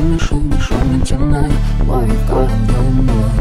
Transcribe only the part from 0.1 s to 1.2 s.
шумно, шумно,